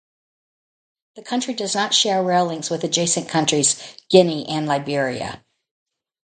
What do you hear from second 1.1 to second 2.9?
The country does not share rail links with